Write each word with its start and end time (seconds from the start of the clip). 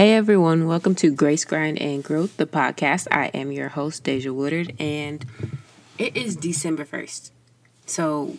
Hey 0.00 0.14
everyone, 0.14 0.66
welcome 0.66 0.94
to 0.94 1.14
Grace 1.14 1.44
Grind 1.44 1.78
and 1.78 2.02
Growth, 2.02 2.38
the 2.38 2.46
podcast. 2.46 3.06
I 3.12 3.26
am 3.34 3.52
your 3.52 3.68
host, 3.68 4.02
Deja 4.02 4.32
Woodard, 4.32 4.74
and 4.80 5.22
it 5.98 6.16
is 6.16 6.36
December 6.36 6.86
1st. 6.86 7.30
So, 7.84 8.38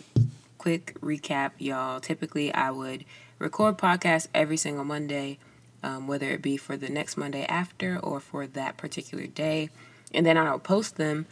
quick 0.58 1.00
recap, 1.00 1.52
y'all. 1.58 2.00
Typically, 2.00 2.52
I 2.52 2.72
would 2.72 3.04
record 3.38 3.78
podcasts 3.78 4.26
every 4.34 4.56
single 4.56 4.82
Monday, 4.82 5.38
um, 5.84 6.08
whether 6.08 6.28
it 6.30 6.42
be 6.42 6.56
for 6.56 6.76
the 6.76 6.88
next 6.88 7.16
Monday 7.16 7.44
after 7.44 7.96
or 7.96 8.18
for 8.18 8.48
that 8.48 8.76
particular 8.76 9.28
day, 9.28 9.70
and 10.12 10.26
then 10.26 10.36
I'll 10.36 10.58
post 10.58 10.96
them. 10.96 11.26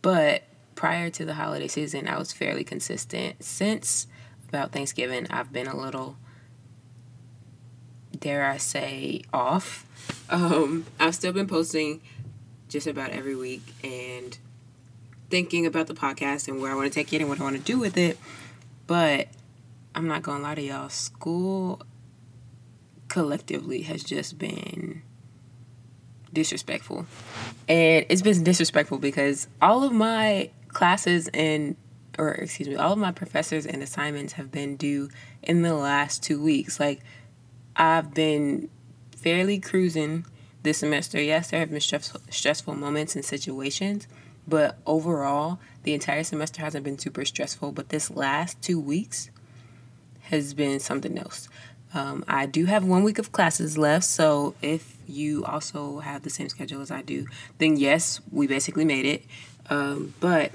But 0.00 0.44
prior 0.76 1.10
to 1.10 1.26
the 1.26 1.34
holiday 1.34 1.68
season, 1.68 2.08
I 2.08 2.18
was 2.18 2.32
fairly 2.32 2.64
consistent. 2.64 3.44
Since 3.44 4.06
about 4.48 4.72
Thanksgiving, 4.72 5.26
I've 5.28 5.52
been 5.52 5.66
a 5.66 5.76
little 5.76 6.16
dare 8.20 8.44
I 8.44 8.56
say, 8.56 9.22
off. 9.32 9.86
Um, 10.30 10.86
I've 10.98 11.14
still 11.14 11.32
been 11.32 11.46
posting 11.46 12.00
just 12.68 12.86
about 12.86 13.10
every 13.10 13.34
week 13.34 13.62
and 13.82 14.36
thinking 15.30 15.66
about 15.66 15.86
the 15.86 15.94
podcast 15.94 16.48
and 16.48 16.60
where 16.60 16.70
I 16.70 16.74
want 16.74 16.92
to 16.92 16.94
take 16.94 17.12
it 17.12 17.20
and 17.20 17.28
what 17.28 17.40
I 17.40 17.42
want 17.42 17.56
to 17.56 17.62
do 17.62 17.78
with 17.78 17.96
it. 17.96 18.18
But 18.86 19.28
I'm 19.94 20.06
not 20.06 20.22
going 20.22 20.38
to 20.38 20.42
lie 20.42 20.54
to 20.54 20.62
y'all, 20.62 20.88
school 20.88 21.82
collectively 23.08 23.82
has 23.82 24.02
just 24.02 24.38
been 24.38 25.02
disrespectful. 26.32 27.06
And 27.68 28.06
it's 28.08 28.22
been 28.22 28.44
disrespectful 28.44 28.98
because 28.98 29.48
all 29.60 29.82
of 29.82 29.92
my 29.92 30.50
classes 30.68 31.28
and 31.34 31.76
or 32.18 32.30
excuse 32.32 32.68
me, 32.68 32.74
all 32.74 32.92
of 32.92 32.98
my 32.98 33.12
professors 33.12 33.64
and 33.64 33.82
assignments 33.82 34.34
have 34.34 34.50
been 34.50 34.76
due 34.76 35.08
in 35.42 35.62
the 35.62 35.74
last 35.74 36.22
2 36.24 36.42
weeks. 36.42 36.80
Like 36.80 37.00
I've 37.78 38.12
been 38.12 38.68
fairly 39.16 39.60
cruising 39.60 40.26
this 40.64 40.78
semester. 40.78 41.22
Yes, 41.22 41.50
there 41.50 41.60
have 41.60 41.70
been 41.70 41.80
stressful, 41.80 42.20
stressful 42.28 42.74
moments 42.74 43.14
and 43.14 43.24
situations, 43.24 44.08
but 44.48 44.78
overall, 44.84 45.60
the 45.84 45.94
entire 45.94 46.24
semester 46.24 46.60
hasn't 46.60 46.84
been 46.84 46.98
super 46.98 47.24
stressful. 47.24 47.70
But 47.70 47.90
this 47.90 48.10
last 48.10 48.60
two 48.60 48.80
weeks 48.80 49.30
has 50.22 50.54
been 50.54 50.80
something 50.80 51.16
else. 51.16 51.48
Um, 51.94 52.24
I 52.28 52.46
do 52.46 52.66
have 52.66 52.84
one 52.84 53.04
week 53.04 53.18
of 53.18 53.30
classes 53.32 53.78
left, 53.78 54.04
so 54.04 54.54
if 54.60 54.96
you 55.06 55.44
also 55.44 56.00
have 56.00 56.22
the 56.22 56.30
same 56.30 56.48
schedule 56.48 56.82
as 56.82 56.90
I 56.90 57.00
do, 57.00 57.26
then 57.58 57.76
yes, 57.76 58.20
we 58.30 58.46
basically 58.46 58.84
made 58.84 59.06
it. 59.06 59.24
Um, 59.70 60.14
but 60.20 60.50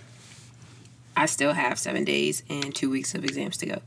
I 1.16 1.26
still 1.26 1.54
have 1.54 1.80
seven 1.80 2.04
days 2.04 2.44
and 2.50 2.76
two 2.76 2.90
weeks 2.90 3.16
of 3.16 3.24
exams 3.24 3.58
to 3.58 3.66
go 3.66 3.82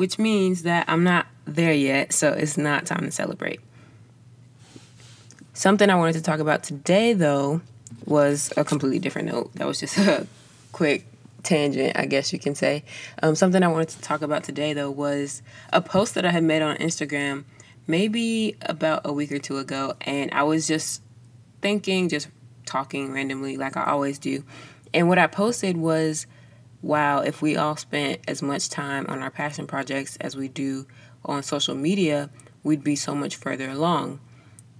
which 0.00 0.18
means 0.18 0.62
that 0.62 0.84
I'm 0.88 1.04
not 1.04 1.26
there 1.54 1.72
yet, 1.72 2.12
so 2.12 2.32
it's 2.32 2.56
not 2.56 2.86
time 2.86 3.00
to 3.00 3.10
celebrate. 3.10 3.60
Something 5.52 5.90
I 5.90 5.96
wanted 5.96 6.14
to 6.14 6.22
talk 6.22 6.40
about 6.40 6.62
today, 6.62 7.12
though, 7.12 7.60
was 8.06 8.52
a 8.56 8.64
completely 8.64 8.98
different 8.98 9.28
note. 9.28 9.52
That 9.54 9.66
was 9.66 9.80
just 9.80 9.98
a 9.98 10.26
quick 10.72 11.06
tangent, 11.42 11.96
I 11.96 12.06
guess 12.06 12.32
you 12.32 12.38
can 12.38 12.54
say. 12.54 12.84
Um, 13.22 13.34
something 13.34 13.62
I 13.62 13.68
wanted 13.68 13.90
to 13.90 14.00
talk 14.00 14.22
about 14.22 14.44
today, 14.44 14.72
though, 14.72 14.90
was 14.90 15.42
a 15.72 15.80
post 15.80 16.14
that 16.14 16.24
I 16.24 16.30
had 16.30 16.44
made 16.44 16.62
on 16.62 16.76
Instagram 16.76 17.44
maybe 17.86 18.56
about 18.62 19.02
a 19.04 19.12
week 19.12 19.32
or 19.32 19.38
two 19.38 19.58
ago, 19.58 19.94
and 20.02 20.30
I 20.32 20.44
was 20.44 20.66
just 20.66 21.02
thinking, 21.60 22.08
just 22.08 22.28
talking 22.66 23.12
randomly, 23.12 23.56
like 23.56 23.76
I 23.76 23.84
always 23.84 24.18
do. 24.18 24.44
And 24.94 25.08
what 25.08 25.18
I 25.18 25.26
posted 25.26 25.76
was 25.76 26.26
wow, 26.82 27.20
if 27.20 27.42
we 27.42 27.56
all 27.56 27.76
spent 27.76 28.20
as 28.26 28.42
much 28.42 28.68
time 28.68 29.06
on 29.08 29.22
our 29.22 29.30
passion 29.30 29.66
projects 29.66 30.16
as 30.16 30.36
we 30.36 30.48
do 30.48 30.86
on 31.24 31.42
social 31.42 31.74
media, 31.74 32.30
we'd 32.62 32.84
be 32.84 32.96
so 32.96 33.14
much 33.14 33.36
further 33.36 33.68
along. 33.68 34.20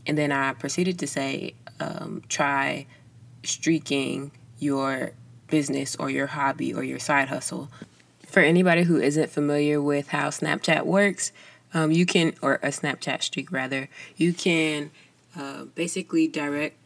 And 0.06 0.16
then 0.16 0.32
I 0.32 0.52
proceeded 0.54 0.98
to 1.00 1.06
say, 1.06 1.54
um, 1.78 2.22
try 2.28 2.86
streaking 3.42 4.32
your 4.58 5.12
business 5.48 5.96
or 5.96 6.10
your 6.10 6.28
hobby 6.28 6.72
or 6.72 6.82
your 6.82 6.98
side 6.98 7.28
hustle. 7.28 7.70
For 8.26 8.40
anybody 8.40 8.84
who 8.84 9.00
isn't 9.00 9.30
familiar 9.30 9.82
with 9.82 10.08
how 10.08 10.28
Snapchat 10.28 10.84
works, 10.86 11.32
um, 11.74 11.90
you 11.90 12.06
can, 12.06 12.34
or 12.42 12.54
a 12.56 12.68
Snapchat 12.68 13.22
streak 13.22 13.50
rather, 13.50 13.88
you 14.16 14.32
can 14.32 14.90
uh, 15.36 15.64
basically 15.74 16.28
direct 16.28 16.76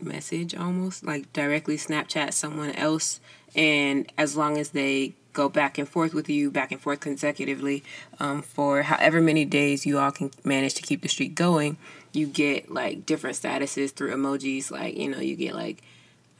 message 0.00 0.54
almost 0.54 1.04
like 1.04 1.32
directly 1.32 1.76
Snapchat 1.76 2.32
someone 2.32 2.70
else 2.72 3.20
and 3.54 4.10
as 4.18 4.36
long 4.36 4.58
as 4.58 4.70
they 4.70 5.14
go 5.36 5.48
back 5.50 5.76
and 5.76 5.88
forth 5.88 6.14
with 6.14 6.28
you, 6.28 6.50
back 6.50 6.72
and 6.72 6.80
forth 6.80 7.00
consecutively 7.00 7.84
um, 8.18 8.40
for 8.40 8.82
however 8.82 9.20
many 9.20 9.44
days 9.44 9.84
you 9.84 9.98
all 9.98 10.10
can 10.10 10.30
manage 10.42 10.74
to 10.74 10.82
keep 10.82 11.02
the 11.02 11.08
streak 11.08 11.34
going, 11.34 11.76
you 12.12 12.26
get 12.26 12.70
like 12.70 13.04
different 13.04 13.36
statuses 13.36 13.90
through 13.90 14.12
emojis. 14.12 14.70
Like, 14.70 14.96
you 14.96 15.08
know, 15.10 15.20
you 15.20 15.36
get 15.36 15.54
like, 15.54 15.82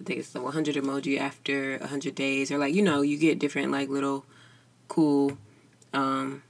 I 0.01 0.05
think 0.05 0.19
it's 0.19 0.31
the 0.31 0.41
100 0.41 0.77
emoji 0.77 1.21
after 1.21 1.79
100 1.79 2.15
days, 2.15 2.51
or 2.51 2.59
like, 2.59 2.75
you 2.75 2.83
know, 2.83 3.03
you 3.03 3.19
get 3.19 3.39
different 3.39 3.71
like 3.71 3.91
little 3.91 4.25
cool 4.89 5.37
um, 5.93 6.43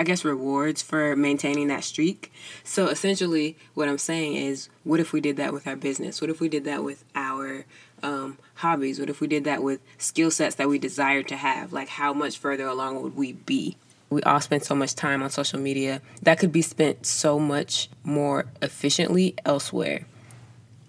I 0.00 0.02
guess, 0.02 0.24
rewards 0.24 0.80
for 0.80 1.14
maintaining 1.14 1.68
that 1.68 1.84
streak. 1.84 2.32
So 2.64 2.88
essentially, 2.88 3.58
what 3.74 3.86
I'm 3.86 3.98
saying 3.98 4.34
is, 4.34 4.70
what 4.82 4.98
if 4.98 5.12
we 5.12 5.20
did 5.20 5.36
that 5.36 5.52
with 5.52 5.66
our 5.66 5.76
business? 5.76 6.22
What 6.22 6.30
if 6.30 6.40
we 6.40 6.48
did 6.48 6.64
that 6.64 6.82
with 6.82 7.04
our 7.14 7.66
um, 8.02 8.38
hobbies? 8.54 8.98
What 8.98 9.10
if 9.10 9.20
we 9.20 9.26
did 9.26 9.44
that 9.44 9.62
with 9.62 9.80
skill 9.98 10.30
sets 10.30 10.56
that 10.56 10.68
we 10.68 10.78
desire 10.78 11.22
to 11.24 11.36
have? 11.36 11.72
Like, 11.72 11.88
how 11.88 12.12
much 12.12 12.38
further 12.38 12.66
along 12.66 13.02
would 13.02 13.16
we 13.16 13.32
be? 13.32 13.76
We 14.10 14.22
all 14.22 14.40
spend 14.40 14.64
so 14.64 14.74
much 14.74 14.94
time 14.94 15.22
on 15.22 15.30
social 15.30 15.60
media 15.60 16.02
that 16.22 16.38
could 16.38 16.50
be 16.50 16.62
spent 16.62 17.06
so 17.06 17.38
much 17.38 17.88
more 18.02 18.46
efficiently 18.60 19.36
elsewhere. 19.44 20.06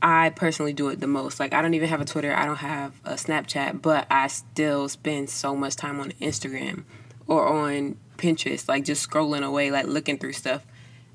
I 0.01 0.31
personally 0.31 0.73
do 0.73 0.89
it 0.89 0.99
the 0.99 1.07
most. 1.07 1.39
Like, 1.39 1.53
I 1.53 1.61
don't 1.61 1.75
even 1.75 1.89
have 1.89 2.01
a 2.01 2.05
Twitter, 2.05 2.33
I 2.35 2.45
don't 2.45 2.55
have 2.55 2.99
a 3.05 3.13
Snapchat, 3.13 3.81
but 3.83 4.07
I 4.09 4.27
still 4.27 4.89
spend 4.89 5.29
so 5.29 5.55
much 5.55 5.75
time 5.75 5.99
on 5.99 6.11
Instagram 6.13 6.83
or 7.27 7.47
on 7.47 7.97
Pinterest, 8.17 8.67
like 8.67 8.85
just 8.85 9.07
scrolling 9.07 9.43
away, 9.43 9.69
like 9.69 9.85
looking 9.85 10.17
through 10.17 10.33
stuff 10.33 10.65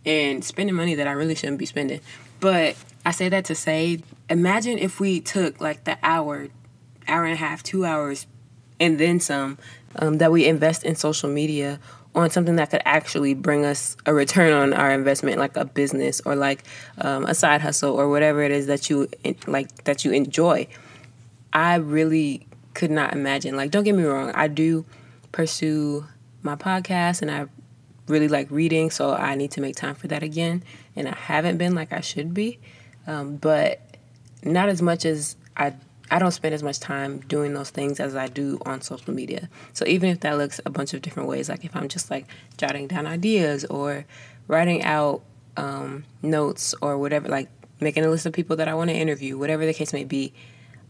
and 0.04 0.44
spending 0.44 0.74
money 0.74 0.94
that 0.94 1.08
I 1.08 1.12
really 1.12 1.34
shouldn't 1.34 1.58
be 1.58 1.66
spending. 1.66 2.00
But 2.40 2.76
I 3.04 3.10
say 3.10 3.28
that 3.28 3.44
to 3.46 3.54
say, 3.54 4.00
imagine 4.28 4.78
if 4.78 5.00
we 5.00 5.20
took 5.20 5.60
like 5.60 5.84
the 5.84 5.98
hour, 6.02 6.48
hour 7.08 7.24
and 7.24 7.32
a 7.32 7.36
half, 7.36 7.62
two 7.62 7.84
hours, 7.84 8.26
and 8.78 8.98
then 8.98 9.20
some 9.20 9.58
um, 9.96 10.18
that 10.18 10.30
we 10.30 10.46
invest 10.46 10.84
in 10.84 10.96
social 10.96 11.30
media 11.30 11.80
on 12.14 12.30
something 12.30 12.56
that 12.56 12.70
could 12.70 12.82
actually 12.84 13.34
bring 13.34 13.64
us 13.64 13.96
a 14.06 14.14
return 14.14 14.52
on 14.52 14.72
our 14.72 14.90
investment, 14.90 15.38
like 15.38 15.56
a 15.56 15.64
business 15.64 16.20
or 16.24 16.34
like 16.34 16.64
um, 16.98 17.26
a 17.26 17.34
side 17.34 17.60
hustle 17.60 17.94
or 17.94 18.08
whatever 18.08 18.42
it 18.42 18.50
is 18.50 18.66
that 18.66 18.88
you 18.88 19.08
like 19.46 19.84
that 19.84 20.04
you 20.04 20.12
enjoy. 20.12 20.66
I 21.52 21.76
really 21.76 22.46
could 22.74 22.90
not 22.90 23.12
imagine. 23.12 23.56
Like, 23.56 23.70
don't 23.70 23.84
get 23.84 23.94
me 23.94 24.04
wrong, 24.04 24.30
I 24.34 24.48
do 24.48 24.84
pursue 25.32 26.06
my 26.42 26.56
podcast 26.56 27.22
and 27.22 27.30
I 27.30 27.46
really 28.08 28.28
like 28.28 28.50
reading, 28.50 28.90
so 28.90 29.12
I 29.12 29.34
need 29.34 29.50
to 29.52 29.60
make 29.60 29.76
time 29.76 29.94
for 29.94 30.08
that 30.08 30.22
again. 30.22 30.62
And 30.94 31.08
I 31.08 31.14
haven't 31.14 31.58
been 31.58 31.74
like 31.74 31.92
I 31.92 32.00
should 32.00 32.34
be, 32.34 32.58
um, 33.06 33.36
but 33.36 33.80
not 34.42 34.68
as 34.68 34.82
much 34.82 35.04
as 35.04 35.36
I. 35.56 35.74
I 36.08 36.20
don't 36.20 36.30
spend 36.30 36.54
as 36.54 36.62
much 36.62 36.78
time 36.78 37.18
doing 37.18 37.52
those 37.52 37.70
things 37.70 37.98
as 37.98 38.14
I 38.14 38.28
do 38.28 38.60
on 38.64 38.80
social 38.80 39.12
media. 39.12 39.48
So 39.72 39.84
even 39.88 40.08
if 40.08 40.20
that 40.20 40.38
looks 40.38 40.60
a 40.64 40.70
bunch 40.70 40.94
of 40.94 41.02
different 41.02 41.28
ways, 41.28 41.48
like 41.48 41.64
if 41.64 41.74
I'm 41.74 41.88
just 41.88 42.12
like 42.12 42.26
jotting 42.56 42.86
down 42.86 43.06
ideas 43.06 43.64
or 43.64 44.04
writing 44.46 44.84
out 44.84 45.22
um, 45.56 46.04
notes 46.22 46.76
or 46.80 46.96
whatever, 46.96 47.28
like 47.28 47.48
making 47.80 48.04
a 48.04 48.08
list 48.08 48.24
of 48.24 48.32
people 48.32 48.54
that 48.54 48.68
I 48.68 48.74
want 48.74 48.90
to 48.90 48.94
interview, 48.94 49.36
whatever 49.36 49.66
the 49.66 49.74
case 49.74 49.92
may 49.92 50.04
be, 50.04 50.32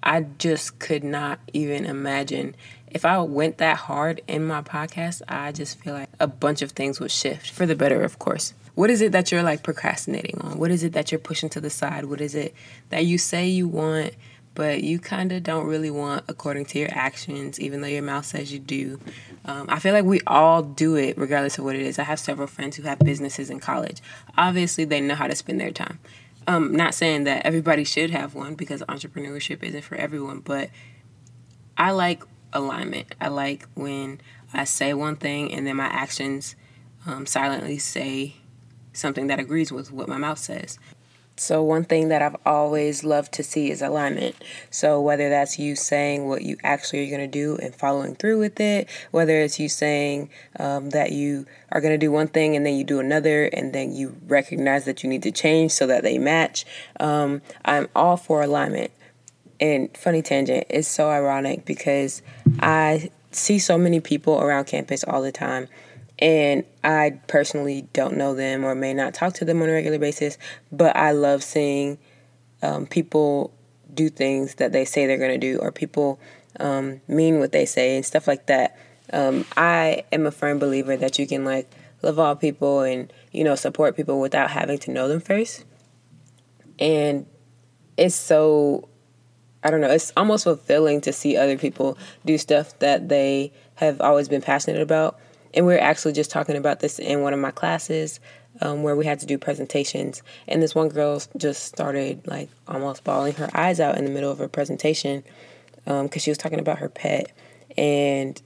I 0.03 0.21
just 0.21 0.79
could 0.79 1.03
not 1.03 1.41
even 1.55 1.87
imagine 1.87 2.55
if 2.97 3.05
I 3.05 3.19
went 3.21 3.59
that 3.59 3.77
hard 3.77 4.23
in 4.27 4.47
my 4.47 4.63
podcast. 4.63 5.21
I 5.29 5.53
just 5.53 5.79
feel 5.79 5.93
like 5.93 6.09
a 6.19 6.27
bunch 6.27 6.63
of 6.63 6.73
things 6.73 6.99
would 6.99 7.11
shift 7.11 7.51
for 7.51 7.67
the 7.67 7.77
better, 7.77 8.03
of 8.03 8.19
course. 8.19 8.55
What 8.75 8.89
is 8.89 9.03
it 9.03 9.13
that 9.13 9.31
you're 9.31 9.43
like 9.43 9.63
procrastinating 9.63 10.41
on? 10.41 10.59
What 10.59 10.71
is 10.71 10.83
it 10.83 10.95
that 10.95 11.13
you're 11.13 11.19
pushing 11.19 11.51
to 11.51 11.61
the 11.61 11.69
side? 11.69 12.07
What 12.07 12.23
is 12.23 12.35
it 12.35 12.55
that 12.89 13.05
you 13.05 13.19
say 13.19 13.47
you 13.49 13.69
want, 13.69 14.15
but 14.55 14.83
you 14.83 14.99
kind 14.99 15.31
of 15.33 15.43
don't 15.43 15.67
really 15.67 15.91
want 15.91 16.25
according 16.27 16.65
to 16.67 16.79
your 16.79 16.89
actions, 16.91 17.61
even 17.61 17.83
though 17.83 17.87
your 17.87 18.03
mouth 18.03 18.25
says 18.25 18.51
you 18.51 18.61
do? 18.61 18.99
Um, 19.45 19.67
I 19.69 19.79
feel 19.79 19.93
like 19.93 20.07
we 20.07 20.23
all 20.27 20.63
do 20.63 20.97
it 20.97 21.19
regardless 21.19 21.59
of 21.59 21.65
what 21.65 21.77
it 21.77 21.83
is. 21.83 21.99
I 21.99 22.05
have 22.05 22.19
several 22.19 22.47
friends 22.47 22.77
who 22.77 22.85
have 22.85 22.99
businesses 23.01 23.51
in 23.51 23.61
college. 23.61 24.01
Obviously, 24.39 24.87
they 24.87 25.03
know 25.03 25.17
how 25.17 25.27
to 25.27 25.37
spend 25.37 25.61
their 25.61 25.71
time. 25.71 25.99
Um, 26.47 26.75
not 26.75 26.95
saying 26.95 27.25
that 27.25 27.45
everybody 27.45 27.85
should 27.85 28.09
have 28.09 28.35
one 28.35 28.55
because 28.55 28.81
entrepreneurship 28.85 29.63
isn't 29.63 29.83
for 29.83 29.97
everyone, 29.97 30.39
but 30.39 30.71
I 31.77 31.91
like 31.91 32.23
alignment. 32.57 33.15
I 33.21 33.29
like 33.29 33.67
when 33.75 34.21
I 34.53 34.65
say 34.65 34.95
one 34.95 35.17
thing 35.17 35.53
and 35.53 35.67
then 35.67 35.77
my 35.77 35.87
actions 35.87 36.57
um, 37.07 37.27
silently 37.27 37.79
say 37.79 38.37
something 38.93 39.27
that 39.29 39.39
agrees 39.39 39.71
with 39.71 39.93
what 39.93 40.09
my 40.09 40.17
mouth 40.17 40.39
says. 40.39 40.79
So, 41.39 41.63
one 41.63 41.85
thing 41.85 42.09
that 42.09 42.23
I've 42.23 42.37
always 42.47 43.05
loved 43.05 43.33
to 43.33 43.43
see 43.43 43.71
is 43.71 43.83
alignment. 43.83 44.37
So, 44.71 45.03
whether 45.03 45.29
that's 45.29 45.59
you 45.59 45.77
saying 45.77 46.27
what 46.27 46.41
you 46.41 46.57
actually 46.65 47.07
are 47.07 47.15
going 47.15 47.31
to 47.31 47.39
do 47.39 47.59
and 47.63 47.75
following 47.75 48.15
through 48.15 48.39
with 48.39 48.59
it, 48.59 48.89
whether 49.11 49.39
it's 49.39 49.61
you 49.61 49.69
saying 49.69 50.31
um, 50.59 50.91
that 50.91 51.13
you 51.13 51.45
are 51.71 51.83
going 51.83 51.93
to 51.93 51.99
do 51.99 52.11
one 52.11 52.29
thing 52.29 52.57
and 52.57 52.65
then 52.65 52.75
you 52.75 52.85
do 52.85 53.01
another, 53.01 53.45
and 53.45 53.75
then 53.75 53.95
you 53.95 54.17
recognize 54.27 54.87
that 54.87 55.03
you 55.03 55.11
need 55.11 55.23
to 55.25 55.31
change 55.31 55.73
so 55.73 55.87
that 55.87 56.03
they 56.03 56.17
match, 56.17 56.65
um, 57.01 57.43
I'm 57.67 57.89
all 57.95 58.17
for 58.17 58.41
alignment. 58.41 58.91
And 59.61 59.95
funny 59.95 60.23
tangent, 60.23 60.67
it's 60.71 60.89
so 60.89 61.11
ironic 61.11 61.67
because 61.67 62.23
I 62.61 63.11
see 63.31 63.59
so 63.59 63.77
many 63.77 64.01
people 64.01 64.41
around 64.41 64.67
campus 64.67 65.05
all 65.05 65.23
the 65.23 65.33
time 65.33 65.69
and 66.19 66.65
I 66.83 67.21
personally 67.27 67.89
don't 67.93 68.17
know 68.17 68.35
them 68.35 68.65
or 68.65 68.75
may 68.75 68.95
not 68.95 69.15
talk 69.15 69.35
to 69.35 69.45
them 69.45 69.61
on 69.63 69.69
a 69.69 69.73
regular 69.73 69.99
basis, 69.99 70.39
but 70.73 70.97
I 70.97 71.13
love 71.13 71.43
seeing 71.43 71.99
um, 72.63 72.87
people 72.87 73.53
do 73.93 74.09
things 74.09 74.57
that 74.57 74.73
they 74.73 74.85
say 74.85 75.07
they're 75.07 75.19
going 75.19 75.39
to 75.39 75.53
do 75.53 75.59
or 75.59 75.71
people 75.71 76.19
um, 76.59 77.01
mean 77.07 77.39
what 77.39 77.53
they 77.53 77.67
say 77.67 77.97
and 77.97 78.05
stuff 78.05 78.27
like 78.27 78.47
that. 78.47 78.79
Um, 79.13 79.45
I 79.57 80.05
am 80.11 80.27
a 80.27 80.31
firm 80.31 80.59
believer 80.59 80.97
that 80.97 81.19
you 81.19 81.27
can 81.27 81.45
like 81.45 81.71
love 82.03 82.19
all 82.19 82.35
people 82.35 82.81
and 82.81 83.13
you 83.33 83.45
know 83.45 83.55
support 83.55 83.97
people 83.97 84.21
without 84.21 84.51
having 84.51 84.79
to 84.79 84.91
know 84.91 85.07
them 85.09 85.21
first. 85.21 85.65
And 86.79 87.27
it's 87.97 88.15
so 88.15 88.89
I 89.67 89.71
don't 89.71 89.81
know, 89.81 89.91
it's 89.91 90.13
almost 90.17 90.45
fulfilling 90.45 91.01
to 91.03 91.13
see 91.13 91.37
other 91.37 91.59
people 91.59 91.99
do 92.25 92.39
stuff 92.39 92.79
that 92.79 93.09
they 93.09 93.53
have 93.77 94.01
always 94.01 94.29
been 94.29 94.43
passionate 94.43 94.81
about 94.81 95.19
and 95.57 95.67
we 95.67 95.75
are 95.75 95.81
actually 95.81 96.13
just 96.13 96.31
talking 96.31 96.55
about 96.55 96.81
this 96.81 96.99
in 96.99 97.23
one 97.23 97.33
of 97.33 97.41
my 97.41 97.51
classes 97.51 98.21
um, 98.61 98.83
where 98.83 98.95
we 98.95 99.07
had 99.07 99.21
to 99.21 99.27
do 99.27 99.39
presentations. 99.39 100.23
And 100.47 100.63
this 100.63 100.75
one 100.75 100.91
girl 100.91 101.21
just 101.37 101.65
started 101.65 102.27
like 102.27 102.51
almost 102.69 103.05
bawling 103.05 103.33
her 103.35 103.49
eyes 103.55 103.81
out 103.81 103.97
in 103.97 104.05
the 104.05 104.11
middle 104.11 104.31
of 104.31 104.39
her 104.39 104.49
presentation 104.49 105.25
because 105.85 106.01
um, 106.01 106.11
she 106.19 106.31
was 106.31 106.39
talking 106.39 106.61
about 106.61 106.79
her 106.79 106.91
pet. 106.91 107.33
And 107.77 108.41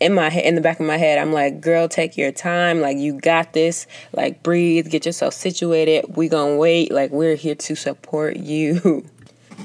in 0.00 0.14
my 0.14 0.30
in 0.30 0.56
the 0.56 0.60
back 0.60 0.80
of 0.80 0.86
my 0.86 0.96
head, 0.96 1.18
I'm 1.18 1.32
like, 1.32 1.60
girl, 1.60 1.86
take 1.86 2.16
your 2.16 2.32
time. 2.32 2.80
Like, 2.80 2.96
you 2.96 3.20
got 3.20 3.52
this. 3.52 3.86
Like, 4.12 4.42
breathe, 4.42 4.90
get 4.90 5.06
yourself 5.06 5.34
situated. 5.34 6.16
We 6.16 6.28
gonna 6.28 6.56
wait. 6.56 6.90
Like, 6.90 7.10
we're 7.10 7.36
here 7.36 7.54
to 7.54 7.76
support 7.76 8.36
you. 8.36 9.08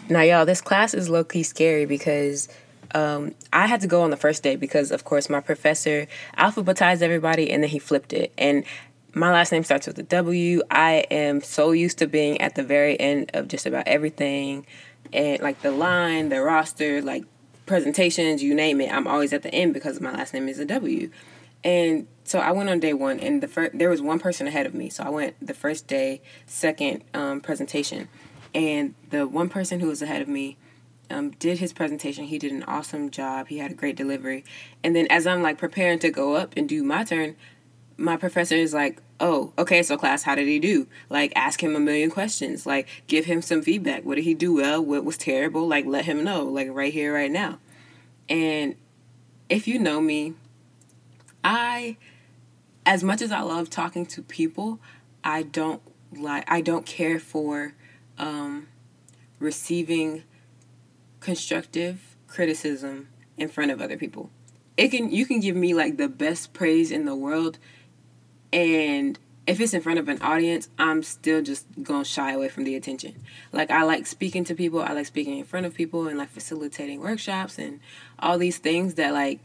now, 0.10 0.22
y'all, 0.22 0.46
this 0.46 0.62
class 0.62 0.94
is 0.94 1.10
low 1.10 1.24
key 1.24 1.44
scary 1.44 1.86
because 1.86 2.48
um, 2.94 3.34
I 3.52 3.68
had 3.68 3.82
to 3.82 3.88
go 3.88 4.04
on 4.04 4.12
the 4.12 4.18
first 4.18 4.44
day 4.44 4.56
because, 4.56 4.92
of 4.92 5.04
course, 5.04 5.30
my 5.30 5.40
professor 5.40 6.08
alphabetized 6.38 7.02
everybody 7.02 7.52
and 7.52 7.64
then 7.64 7.70
he 7.70 7.80
flipped 7.80 8.14
it. 8.14 8.32
And 8.38 8.64
my 9.14 9.32
last 9.32 9.52
name 9.52 9.64
starts 9.64 9.88
with 9.88 9.98
a 9.98 10.04
W. 10.04 10.62
I 10.70 11.06
am 11.10 11.42
so 11.42 11.72
used 11.72 11.98
to 12.00 12.08
being 12.08 12.42
at 12.42 12.56
the 12.56 12.64
very 12.64 13.00
end 13.00 13.32
of 13.34 13.48
just 13.48 13.66
about 13.66 13.88
everything 13.88 14.66
and 15.14 15.42
like 15.42 15.62
the 15.62 15.72
line, 15.72 16.30
the 16.30 16.42
roster, 16.42 17.02
like 17.02 17.24
presentations, 17.66 18.44
you 18.44 18.54
name 18.54 18.82
it. 18.82 18.92
I'm 18.92 19.08
always 19.08 19.34
at 19.34 19.44
the 19.44 19.54
end 19.54 19.74
because 19.74 20.00
my 20.02 20.12
last 20.12 20.34
name 20.34 20.48
is 20.48 20.60
a 20.60 20.66
W. 20.66 21.10
And 21.64 22.08
so 22.24 22.40
I 22.40 22.52
went 22.52 22.70
on 22.70 22.80
day 22.80 22.94
one, 22.94 23.20
and 23.20 23.42
the 23.42 23.48
first 23.48 23.78
there 23.78 23.90
was 23.90 24.02
one 24.02 24.20
person 24.20 24.48
ahead 24.48 24.68
of 24.68 24.76
me. 24.76 24.90
So 24.90 25.04
I 25.04 25.10
went 25.10 25.36
the 25.46 25.54
first 25.54 25.88
day, 25.88 26.22
second 26.46 27.04
um, 27.14 27.42
presentation, 27.42 28.08
and 28.56 28.96
the 29.10 29.28
one 29.28 29.50
person 29.50 29.82
who 29.82 29.88
was 29.88 30.02
ahead 30.02 30.22
of 30.22 30.30
me 30.30 30.58
um, 31.10 31.32
did 31.32 31.60
his 31.60 31.74
presentation. 31.74 32.24
He 32.24 32.40
did 32.40 32.52
an 32.52 32.64
awesome 32.64 33.12
job. 33.12 33.50
He 33.50 33.60
had 33.60 33.70
a 33.70 33.76
great 33.76 33.96
delivery. 33.96 34.44
And 34.84 34.96
then 34.96 35.08
as 35.10 35.28
I'm 35.28 35.44
like 35.44 35.58
preparing 35.58 36.00
to 36.00 36.10
go 36.10 36.36
up 36.36 36.54
and 36.56 36.68
do 36.68 36.82
my 36.82 37.04
turn, 37.04 37.36
my 37.98 38.18
professor 38.18 38.56
is 38.56 38.74
like, 38.74 39.02
"Oh, 39.20 39.54
okay, 39.58 39.84
so 39.84 39.98
class, 39.98 40.24
how 40.24 40.36
did 40.36 40.48
he 40.48 40.60
do? 40.60 40.88
Like, 41.10 41.32
ask 41.36 41.62
him 41.62 41.76
a 41.76 41.80
million 41.80 42.10
questions. 42.10 42.66
Like, 42.66 42.88
give 43.08 43.26
him 43.26 43.42
some 43.42 43.62
feedback. 43.62 44.04
What 44.04 44.16
did 44.16 44.24
he 44.24 44.34
do 44.34 44.56
well? 44.56 44.84
What 44.84 45.06
was 45.06 45.18
terrible? 45.18 45.68
Like, 45.68 45.86
let 45.86 46.06
him 46.06 46.24
know. 46.24 46.46
Like, 46.46 46.70
right 46.72 46.92
here, 46.94 47.14
right 47.14 47.32
now." 47.32 47.60
And 48.28 48.76
if 49.50 49.68
you 49.68 49.80
know 49.80 50.02
me, 50.02 50.34
I, 51.44 51.98
as 52.86 53.04
much 53.04 53.22
as 53.22 53.32
I 53.32 53.42
love 53.42 53.70
talking 53.70 54.06
to 54.08 54.22
people, 54.22 54.80
I 55.24 55.44
don't 55.44 55.82
like. 56.14 56.44
I 56.50 56.62
don't 56.62 56.86
care 56.86 57.20
for 57.20 57.74
um, 58.18 58.68
receiving 59.40 60.24
constructive 61.20 62.16
criticism 62.28 63.10
in 63.38 63.50
front 63.50 63.72
of 63.72 63.82
other 63.82 63.98
people. 63.98 64.30
It 64.78 64.90
can 64.90 65.10
you 65.12 65.26
can 65.26 65.40
give 65.40 65.56
me 65.56 65.74
like 65.74 65.98
the 65.98 66.10
best 66.10 66.54
praise 66.54 66.92
in 66.92 67.06
the 67.06 67.16
world 67.16 67.58
and 68.52 69.18
if 69.48 69.60
it's 69.60 69.74
in 69.74 69.82
front 69.82 70.00
of 70.00 70.10
an 70.10 70.22
audience, 70.22 70.70
I'm 70.80 71.04
still 71.04 71.42
just 71.42 71.68
to 71.86 72.04
shy 72.04 72.32
away 72.32 72.50
from 72.50 72.64
the 72.64 72.76
attention. 72.76 73.16
Like 73.52 73.70
I 73.70 73.84
like 73.84 74.08
speaking 74.08 74.44
to 74.46 74.56
people, 74.56 74.82
I 74.82 74.94
like 74.94 75.06
speaking 75.06 75.38
in 75.38 75.46
front 75.46 75.66
of 75.66 75.76
people 75.76 76.08
and 76.08 76.18
like 76.18 76.30
facilitating 76.30 77.00
workshops 77.00 77.60
and 77.60 77.80
all 78.18 78.38
these 78.38 78.58
things 78.58 78.96
that 78.96 79.14
like 79.14 79.40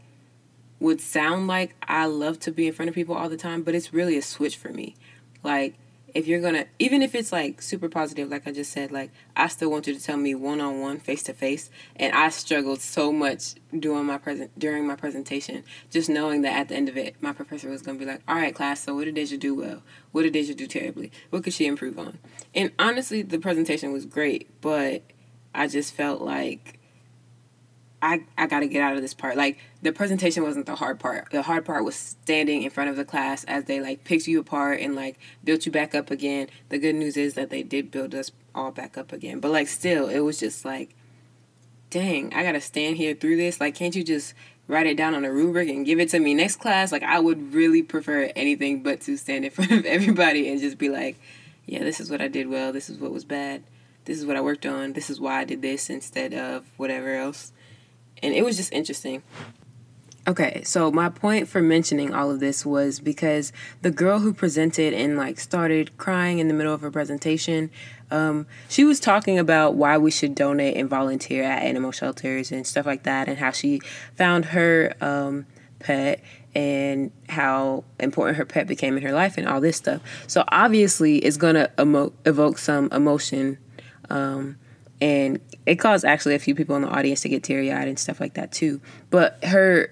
would 0.79 0.99
sound 0.99 1.47
like 1.47 1.75
I 1.87 2.05
love 2.05 2.39
to 2.39 2.51
be 2.51 2.67
in 2.67 2.73
front 2.73 2.89
of 2.89 2.95
people 2.95 3.15
all 3.15 3.29
the 3.29 3.37
time, 3.37 3.61
but 3.61 3.75
it's 3.75 3.93
really 3.93 4.17
a 4.17 4.21
switch 4.21 4.57
for 4.57 4.69
me. 4.69 4.95
Like 5.43 5.75
if 6.13 6.27
you're 6.27 6.41
gonna 6.41 6.65
even 6.79 7.01
if 7.01 7.15
it's 7.15 7.31
like 7.31 7.61
super 7.61 7.89
positive 7.89 8.29
like 8.29 8.47
i 8.47 8.51
just 8.51 8.71
said 8.71 8.91
like 8.91 9.11
i 9.35 9.47
still 9.47 9.71
want 9.71 9.87
you 9.87 9.93
to 9.93 10.03
tell 10.03 10.17
me 10.17 10.35
one-on-one 10.35 10.99
face-to-face 10.99 11.69
and 11.95 12.13
i 12.13 12.29
struggled 12.29 12.81
so 12.81 13.11
much 13.11 13.55
during 13.77 14.05
my 14.05 14.17
present 14.17 14.51
during 14.59 14.85
my 14.85 14.95
presentation 14.95 15.63
just 15.89 16.09
knowing 16.09 16.41
that 16.41 16.53
at 16.53 16.67
the 16.67 16.75
end 16.75 16.89
of 16.89 16.97
it 16.97 17.15
my 17.21 17.31
professor 17.31 17.69
was 17.69 17.81
gonna 17.81 17.97
be 17.97 18.05
like 18.05 18.21
all 18.27 18.35
right 18.35 18.53
class 18.53 18.81
so 18.81 18.95
what 18.95 19.05
did 19.05 19.31
you 19.31 19.37
do 19.37 19.55
well? 19.55 19.83
What 20.11 20.31
did 20.31 20.47
you 20.47 20.55
do 20.55 20.67
terribly? 20.67 21.11
What 21.29 21.43
could 21.43 21.53
she 21.53 21.65
improve 21.65 21.97
on? 21.97 22.19
And 22.53 22.71
honestly 22.79 23.21
the 23.21 23.39
presentation 23.39 23.91
was 23.91 24.05
great 24.05 24.49
but 24.61 25.03
i 25.53 25.67
just 25.67 25.93
felt 25.93 26.21
like 26.21 26.79
I, 28.01 28.23
I 28.37 28.47
got 28.47 28.61
to 28.61 28.67
get 28.67 28.81
out 28.81 28.95
of 28.95 29.01
this 29.01 29.13
part. 29.13 29.37
Like 29.37 29.59
the 29.81 29.91
presentation 29.91 30.43
wasn't 30.43 30.65
the 30.65 30.75
hard 30.75 30.99
part. 30.99 31.29
The 31.31 31.43
hard 31.43 31.65
part 31.65 31.85
was 31.85 31.95
standing 31.95 32.63
in 32.63 32.69
front 32.71 32.89
of 32.89 32.95
the 32.95 33.05
class 33.05 33.43
as 33.43 33.65
they 33.65 33.79
like 33.79 34.03
picked 34.03 34.27
you 34.27 34.39
apart 34.39 34.79
and 34.79 34.95
like 34.95 35.19
built 35.43 35.65
you 35.65 35.71
back 35.71 35.93
up 35.93 36.09
again. 36.09 36.47
The 36.69 36.79
good 36.79 36.95
news 36.95 37.15
is 37.15 37.35
that 37.35 37.49
they 37.49 37.61
did 37.61 37.91
build 37.91 38.15
us 38.15 38.31
all 38.55 38.71
back 38.71 38.97
up 38.97 39.13
again. 39.13 39.39
But 39.39 39.51
like 39.51 39.67
still, 39.67 40.09
it 40.09 40.19
was 40.19 40.39
just 40.39 40.65
like, 40.65 40.95
dang, 41.91 42.33
I 42.33 42.43
got 42.43 42.53
to 42.53 42.61
stand 42.61 42.97
here 42.97 43.13
through 43.13 43.37
this. 43.37 43.59
Like, 43.59 43.75
can't 43.75 43.95
you 43.95 44.03
just 44.03 44.33
write 44.67 44.87
it 44.87 44.97
down 44.97 45.13
on 45.13 45.25
a 45.25 45.31
rubric 45.31 45.69
and 45.69 45.85
give 45.85 45.99
it 45.99 46.09
to 46.09 46.19
me 46.19 46.33
next 46.33 46.55
class? 46.55 46.91
Like, 46.91 47.03
I 47.03 47.19
would 47.19 47.53
really 47.53 47.83
prefer 47.83 48.31
anything 48.35 48.81
but 48.81 49.01
to 49.01 49.17
stand 49.17 49.45
in 49.45 49.51
front 49.51 49.71
of 49.71 49.85
everybody 49.85 50.49
and 50.49 50.59
just 50.59 50.77
be 50.77 50.89
like, 50.89 51.19
yeah, 51.67 51.83
this 51.83 51.99
is 51.99 52.09
what 52.09 52.21
I 52.21 52.27
did 52.27 52.49
well. 52.49 52.73
This 52.73 52.89
is 52.89 52.97
what 52.97 53.11
was 53.11 53.25
bad. 53.25 53.63
This 54.05 54.17
is 54.17 54.25
what 54.25 54.35
I 54.35 54.41
worked 54.41 54.65
on. 54.65 54.93
This 54.93 55.11
is 55.11 55.19
why 55.19 55.41
I 55.41 55.43
did 55.43 55.61
this 55.61 55.89
instead 55.89 56.33
of 56.33 56.65
whatever 56.77 57.13
else 57.13 57.51
and 58.21 58.33
it 58.33 58.43
was 58.43 58.57
just 58.57 58.71
interesting. 58.73 59.23
Okay, 60.27 60.61
so 60.63 60.91
my 60.91 61.09
point 61.09 61.47
for 61.47 61.63
mentioning 61.63 62.13
all 62.13 62.29
of 62.29 62.39
this 62.39 62.63
was 62.63 62.99
because 62.99 63.51
the 63.81 63.89
girl 63.89 64.19
who 64.19 64.33
presented 64.33 64.93
and 64.93 65.17
like 65.17 65.39
started 65.39 65.97
crying 65.97 66.37
in 66.37 66.47
the 66.47 66.53
middle 66.53 66.73
of 66.73 66.81
her 66.81 66.91
presentation, 66.91 67.71
um, 68.11 68.45
she 68.69 68.83
was 68.83 68.99
talking 68.99 69.39
about 69.39 69.73
why 69.73 69.97
we 69.97 70.11
should 70.11 70.35
donate 70.35 70.77
and 70.77 70.87
volunteer 70.87 71.43
at 71.43 71.63
animal 71.63 71.91
shelters 71.91 72.51
and 72.51 72.67
stuff 72.67 72.85
like 72.85 73.01
that, 73.03 73.27
and 73.27 73.39
how 73.39 73.49
she 73.49 73.81
found 74.15 74.45
her 74.45 74.93
um, 75.01 75.47
pet 75.79 76.23
and 76.53 77.11
how 77.29 77.83
important 77.99 78.37
her 78.37 78.45
pet 78.45 78.67
became 78.67 78.97
in 78.97 79.01
her 79.01 79.13
life 79.13 79.39
and 79.39 79.47
all 79.47 79.59
this 79.59 79.77
stuff. 79.77 80.01
So 80.27 80.43
obviously, 80.49 81.17
it's 81.17 81.37
gonna 81.37 81.71
emo- 81.79 82.13
evoke 82.25 82.59
some 82.59 82.89
emotion. 82.91 83.57
Um, 84.07 84.57
and 85.01 85.39
it 85.65 85.75
caused 85.75 86.05
actually 86.05 86.35
a 86.35 86.39
few 86.39 86.55
people 86.55 86.75
in 86.75 86.83
the 86.83 86.87
audience 86.87 87.21
to 87.21 87.29
get 87.29 87.43
teary 87.43 87.71
eyed 87.71 87.87
and 87.87 87.97
stuff 87.97 88.19
like 88.19 88.35
that 88.35 88.51
too. 88.51 88.79
But 89.09 89.43
her 89.43 89.91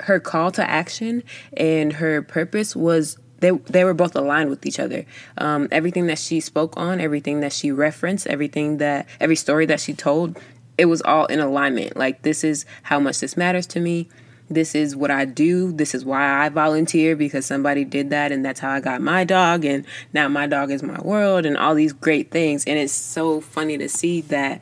her 0.00 0.18
call 0.18 0.50
to 0.52 0.68
action 0.68 1.22
and 1.56 1.92
her 1.94 2.22
purpose 2.22 2.74
was 2.74 3.18
they 3.40 3.50
they 3.50 3.84
were 3.84 3.94
both 3.94 4.16
aligned 4.16 4.50
with 4.50 4.64
each 4.64 4.80
other. 4.80 5.04
Um, 5.36 5.68
everything 5.70 6.06
that 6.06 6.18
she 6.18 6.40
spoke 6.40 6.74
on, 6.76 7.00
everything 7.00 7.40
that 7.40 7.52
she 7.52 7.70
referenced, 7.70 8.26
everything 8.26 8.78
that 8.78 9.06
every 9.20 9.36
story 9.36 9.66
that 9.66 9.80
she 9.80 9.92
told, 9.92 10.38
it 10.78 10.86
was 10.86 11.02
all 11.02 11.26
in 11.26 11.40
alignment. 11.40 11.96
Like 11.96 12.22
this 12.22 12.42
is 12.42 12.64
how 12.84 12.98
much 12.98 13.20
this 13.20 13.36
matters 13.36 13.66
to 13.68 13.80
me 13.80 14.08
this 14.50 14.74
is 14.74 14.96
what 14.96 15.12
I 15.12 15.24
do. 15.26 15.70
This 15.70 15.94
is 15.94 16.04
why 16.04 16.44
I 16.44 16.48
volunteer 16.48 17.14
because 17.14 17.46
somebody 17.46 17.84
did 17.84 18.10
that 18.10 18.32
and 18.32 18.44
that's 18.44 18.58
how 18.58 18.70
I 18.70 18.80
got 18.80 19.00
my 19.00 19.22
dog 19.22 19.64
and 19.64 19.86
now 20.12 20.28
my 20.28 20.48
dog 20.48 20.72
is 20.72 20.82
my 20.82 21.00
world 21.00 21.46
and 21.46 21.56
all 21.56 21.76
these 21.76 21.92
great 21.92 22.32
things. 22.32 22.64
And 22.64 22.76
it's 22.76 22.92
so 22.92 23.40
funny 23.40 23.78
to 23.78 23.88
see 23.88 24.22
that 24.22 24.60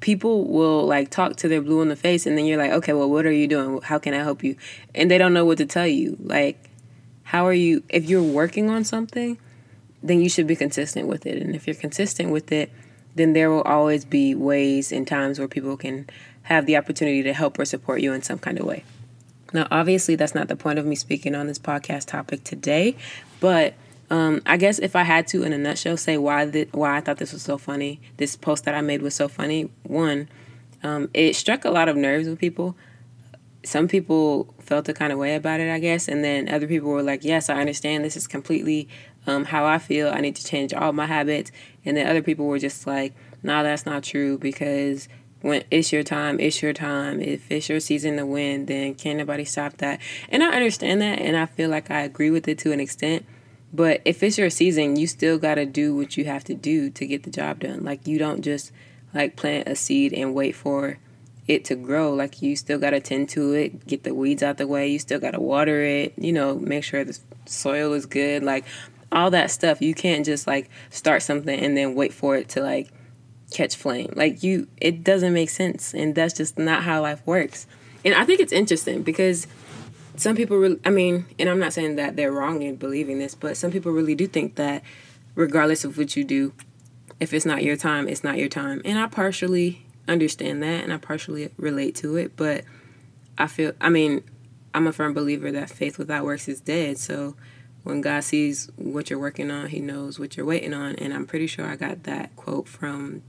people 0.00 0.44
will 0.44 0.84
like 0.86 1.10
talk 1.10 1.36
to 1.36 1.48
their 1.48 1.62
blue 1.62 1.80
in 1.82 1.88
the 1.88 1.96
face 1.96 2.26
and 2.26 2.36
then 2.36 2.46
you're 2.46 2.58
like, 2.58 2.72
"Okay, 2.72 2.92
well 2.92 3.08
what 3.08 3.26
are 3.26 3.32
you 3.32 3.46
doing? 3.46 3.80
How 3.82 3.98
can 3.98 4.12
I 4.12 4.18
help 4.18 4.42
you?" 4.42 4.56
And 4.92 5.08
they 5.08 5.18
don't 5.18 5.32
know 5.32 5.44
what 5.44 5.58
to 5.58 5.66
tell 5.66 5.86
you. 5.86 6.16
Like 6.20 6.68
how 7.22 7.46
are 7.46 7.54
you 7.54 7.84
if 7.88 8.08
you're 8.10 8.22
working 8.22 8.68
on 8.68 8.82
something, 8.82 9.38
then 10.02 10.20
you 10.20 10.28
should 10.28 10.48
be 10.48 10.56
consistent 10.56 11.06
with 11.06 11.26
it. 11.26 11.40
And 11.40 11.54
if 11.54 11.68
you're 11.68 11.76
consistent 11.76 12.30
with 12.30 12.50
it, 12.50 12.72
then 13.14 13.34
there 13.34 13.50
will 13.50 13.62
always 13.62 14.04
be 14.04 14.34
ways 14.34 14.90
and 14.90 15.06
times 15.06 15.38
where 15.38 15.46
people 15.46 15.76
can 15.76 16.10
have 16.42 16.66
the 16.66 16.76
opportunity 16.76 17.22
to 17.22 17.32
help 17.32 17.56
or 17.56 17.64
support 17.64 18.00
you 18.00 18.12
in 18.12 18.22
some 18.22 18.38
kind 18.38 18.58
of 18.58 18.66
way. 18.66 18.82
Now, 19.52 19.66
obviously, 19.70 20.14
that's 20.14 20.34
not 20.34 20.48
the 20.48 20.56
point 20.56 20.78
of 20.78 20.86
me 20.86 20.94
speaking 20.94 21.34
on 21.34 21.46
this 21.46 21.58
podcast 21.58 22.06
topic 22.06 22.44
today, 22.44 22.96
but 23.40 23.74
Um, 24.10 24.40
I 24.46 24.56
guess 24.56 24.78
if 24.78 24.96
I 24.96 25.02
had 25.02 25.26
to, 25.28 25.42
in 25.42 25.52
a 25.52 25.58
nutshell, 25.58 25.98
say 25.98 26.16
why 26.16 26.46
that 26.46 26.72
why 26.72 26.96
I 26.96 27.00
thought 27.02 27.18
this 27.18 27.34
was 27.34 27.42
so 27.42 27.58
funny, 27.58 28.00
this 28.16 28.36
post 28.36 28.64
that 28.64 28.74
I 28.74 28.80
made 28.80 29.02
was 29.02 29.14
so 29.14 29.28
funny. 29.28 29.68
One, 29.82 30.28
um, 30.82 31.10
it 31.12 31.36
struck 31.36 31.66
a 31.66 31.70
lot 31.70 31.90
of 31.90 31.96
nerves 31.96 32.26
with 32.26 32.38
people. 32.38 32.74
Some 33.64 33.86
people 33.86 34.54
felt 34.60 34.88
a 34.88 34.94
kind 34.94 35.12
of 35.12 35.18
way 35.18 35.34
about 35.34 35.60
it, 35.60 35.70
I 35.70 35.78
guess, 35.78 36.08
and 36.08 36.24
then 36.24 36.48
other 36.48 36.66
people 36.66 36.88
were 36.88 37.02
like, 37.02 37.22
"Yes, 37.22 37.50
I 37.50 37.60
understand. 37.60 38.02
This 38.02 38.16
is 38.16 38.26
completely 38.26 38.88
um, 39.26 39.44
how 39.44 39.66
I 39.66 39.76
feel. 39.76 40.08
I 40.08 40.20
need 40.22 40.36
to 40.36 40.44
change 40.44 40.72
all 40.72 40.94
my 40.94 41.04
habits." 41.04 41.52
And 41.84 41.94
then 41.94 42.06
other 42.06 42.22
people 42.22 42.46
were 42.46 42.58
just 42.58 42.86
like, 42.86 43.12
"No, 43.42 43.62
that's 43.62 43.84
not 43.84 44.04
true 44.04 44.38
because 44.38 45.06
when 45.40 45.64
it's 45.70 45.92
your 45.92 46.02
time, 46.02 46.40
it's 46.40 46.62
your 46.62 46.72
time. 46.72 47.20
If 47.20 47.50
it's 47.50 47.68
your 47.68 47.80
season 47.80 48.16
to 48.16 48.26
win, 48.26 48.66
then 48.66 48.94
can't 48.94 49.18
nobody 49.18 49.44
stop 49.44 49.76
that." 49.78 50.00
And 50.28 50.42
I 50.42 50.48
understand 50.48 51.00
that, 51.02 51.20
and 51.20 51.36
I 51.36 51.46
feel 51.46 51.70
like 51.70 51.90
I 51.90 52.00
agree 52.02 52.30
with 52.30 52.48
it 52.48 52.58
to 52.58 52.72
an 52.72 52.80
extent 52.80 53.24
but 53.72 54.00
if 54.04 54.22
it's 54.22 54.38
your 54.38 54.50
season, 54.50 54.96
you 54.96 55.06
still 55.06 55.38
got 55.38 55.56
to 55.56 55.66
do 55.66 55.94
what 55.94 56.16
you 56.16 56.24
have 56.24 56.44
to 56.44 56.54
do 56.54 56.90
to 56.90 57.06
get 57.06 57.24
the 57.24 57.30
job 57.30 57.60
done. 57.60 57.84
Like 57.84 58.06
you 58.06 58.18
don't 58.18 58.42
just 58.42 58.72
like 59.14 59.36
plant 59.36 59.68
a 59.68 59.74
seed 59.74 60.12
and 60.12 60.34
wait 60.34 60.54
for 60.54 60.98
it 61.46 61.64
to 61.66 61.74
grow. 61.74 62.14
Like 62.14 62.40
you 62.40 62.56
still 62.56 62.78
got 62.78 62.90
to 62.90 63.00
tend 63.00 63.28
to 63.30 63.52
it, 63.52 63.86
get 63.86 64.04
the 64.04 64.14
weeds 64.14 64.42
out 64.42 64.56
the 64.56 64.66
way. 64.66 64.88
You 64.88 64.98
still 64.98 65.20
got 65.20 65.32
to 65.32 65.40
water 65.40 65.82
it, 65.82 66.14
you 66.16 66.32
know, 66.32 66.54
make 66.58 66.84
sure 66.84 67.04
the 67.04 67.18
soil 67.44 67.92
is 67.92 68.06
good. 68.06 68.42
Like 68.42 68.64
all 69.12 69.30
that 69.30 69.50
stuff. 69.50 69.82
You 69.82 69.94
can't 69.94 70.24
just 70.24 70.46
like 70.46 70.70
start 70.90 71.22
something 71.22 71.58
and 71.58 71.76
then 71.76 71.94
wait 71.94 72.14
for 72.14 72.36
it 72.36 72.48
to 72.50 72.62
like 72.62 72.90
catch 73.50 73.76
flame. 73.76 74.12
Like 74.14 74.42
you 74.42 74.68
it 74.76 75.02
doesn't 75.04 75.32
make 75.32 75.50
sense 75.50 75.94
and 75.94 76.14
that's 76.14 76.34
just 76.34 76.58
not 76.58 76.82
how 76.82 77.02
life 77.02 77.22
works. 77.26 77.66
And 78.04 78.14
I 78.14 78.24
think 78.24 78.40
it's 78.40 78.52
interesting 78.52 79.02
because 79.02 79.46
some 80.16 80.34
people 80.36 80.56
really, 80.56 80.80
I 80.84 80.90
mean, 80.90 81.26
and 81.38 81.48
I'm 81.48 81.58
not 81.58 81.72
saying 81.72 81.96
that 81.96 82.16
they're 82.16 82.32
wrong 82.32 82.62
in 82.62 82.76
believing 82.76 83.18
this, 83.18 83.34
but 83.34 83.56
some 83.56 83.70
people 83.70 83.92
really 83.92 84.14
do 84.14 84.26
think 84.26 84.56
that 84.56 84.82
regardless 85.34 85.84
of 85.84 85.96
what 85.96 86.16
you 86.16 86.24
do, 86.24 86.52
if 87.20 87.32
it's 87.32 87.46
not 87.46 87.62
your 87.62 87.76
time, 87.76 88.08
it's 88.08 88.24
not 88.24 88.36
your 88.36 88.48
time. 88.48 88.82
And 88.84 88.98
I 88.98 89.06
partially 89.06 89.84
understand 90.08 90.62
that 90.62 90.84
and 90.84 90.92
I 90.92 90.96
partially 90.96 91.50
relate 91.56 91.94
to 91.96 92.16
it, 92.16 92.36
but 92.36 92.64
I 93.36 93.46
feel, 93.46 93.72
I 93.80 93.88
mean, 93.88 94.24
I'm 94.74 94.86
a 94.86 94.92
firm 94.92 95.14
believer 95.14 95.52
that 95.52 95.70
faith 95.70 95.98
without 95.98 96.24
works 96.24 96.48
is 96.48 96.60
dead. 96.60 96.98
So 96.98 97.36
when 97.84 98.00
God 98.00 98.24
sees 98.24 98.70
what 98.76 99.10
you're 99.10 99.18
working 99.18 99.50
on, 99.50 99.68
He 99.68 99.80
knows 99.80 100.18
what 100.18 100.36
you're 100.36 100.46
waiting 100.46 100.74
on. 100.74 100.96
And 100.96 101.14
I'm 101.14 101.26
pretty 101.26 101.46
sure 101.46 101.64
I 101.64 101.76
got 101.76 102.04
that 102.04 102.34
quote 102.36 102.68
from, 102.68 103.22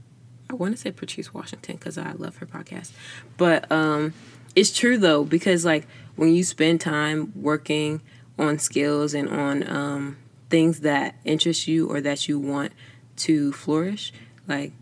I 0.50 0.54
want 0.54 0.74
to 0.74 0.80
say 0.80 0.90
Patrice 0.90 1.32
Washington 1.32 1.76
because 1.76 1.96
I 1.96 2.10
love 2.12 2.38
her 2.38 2.46
podcast. 2.46 2.90
But 3.36 3.70
um, 3.70 4.14
it's 4.56 4.76
true 4.76 4.98
though, 4.98 5.22
because 5.24 5.64
like, 5.64 5.86
when 6.16 6.34
you 6.34 6.42
spend 6.42 6.80
time 6.80 7.32
working 7.36 8.00
on 8.36 8.58
skills 8.58 9.14
and 9.14 9.28
on 9.28 9.70
um, 9.70 10.16
things 10.50 10.80
that 10.80 11.14
interest 11.24 11.68
you 11.68 11.88
or 11.88 12.00
that 12.00 12.28
you 12.28 12.40
want 12.40 12.72
to 13.18 13.52
flourish, 13.52 14.12
like 14.48 14.72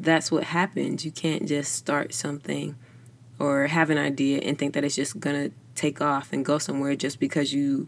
that's 0.00 0.32
what 0.32 0.42
happens. 0.42 1.04
You 1.04 1.12
can't 1.12 1.46
just 1.46 1.72
start 1.72 2.12
something 2.12 2.74
or 3.38 3.68
have 3.68 3.90
an 3.90 3.98
idea 3.98 4.40
and 4.40 4.58
think 4.58 4.74
that 4.74 4.82
it's 4.82 4.96
just 4.96 5.20
gonna 5.20 5.52
take 5.76 6.00
off 6.00 6.32
and 6.32 6.44
go 6.44 6.58
somewhere 6.58 6.96
just 6.96 7.20
because 7.20 7.54
you 7.54 7.86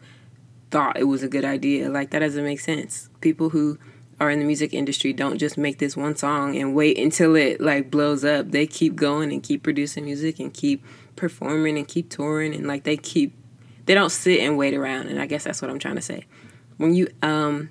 thought 0.70 0.96
it 0.96 1.04
was 1.04 1.24
a 1.24 1.28
good 1.28 1.44
idea. 1.44 1.90
Like 1.90 2.10
that 2.10 2.20
doesn't 2.20 2.44
make 2.44 2.60
sense. 2.60 3.10
People 3.20 3.48
who 3.48 3.78
are 4.22 4.30
in 4.30 4.38
the 4.38 4.44
music 4.44 4.72
industry 4.72 5.12
don't 5.12 5.38
just 5.38 5.58
make 5.58 5.78
this 5.78 5.96
one 5.96 6.14
song 6.14 6.56
and 6.56 6.76
wait 6.76 6.96
until 6.96 7.34
it 7.34 7.60
like 7.60 7.90
blows 7.90 8.24
up. 8.24 8.52
They 8.52 8.68
keep 8.68 8.94
going 8.94 9.32
and 9.32 9.42
keep 9.42 9.64
producing 9.64 10.04
music 10.04 10.38
and 10.38 10.54
keep 10.54 10.84
performing 11.16 11.76
and 11.76 11.88
keep 11.88 12.08
touring 12.08 12.54
and 12.54 12.68
like 12.68 12.84
they 12.84 12.96
keep 12.96 13.34
they 13.86 13.94
don't 13.94 14.10
sit 14.10 14.38
and 14.38 14.56
wait 14.56 14.74
around 14.74 15.08
and 15.08 15.20
I 15.20 15.26
guess 15.26 15.42
that's 15.42 15.60
what 15.60 15.72
I'm 15.72 15.80
trying 15.80 15.96
to 15.96 16.02
say. 16.02 16.26
When 16.76 16.94
you 16.94 17.08
um 17.20 17.70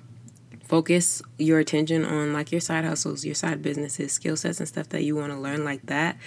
focus 0.62 1.22
your 1.38 1.58
attention 1.58 2.04
on 2.04 2.34
like 2.34 2.52
your 2.52 2.60
side 2.60 2.84
hustles, 2.84 3.24
your 3.24 3.34
side 3.34 3.62
businesses, 3.62 4.12
skill 4.12 4.36
sets 4.36 4.60
and 4.60 4.68
stuff 4.68 4.90
that 4.90 5.04
you 5.04 5.16
want 5.16 5.32
to 5.32 5.38
learn 5.38 5.64
like 5.64 5.86
that, 5.86 6.18